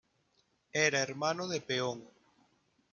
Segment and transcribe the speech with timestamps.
[0.87, 2.01] Era hermano de Peón.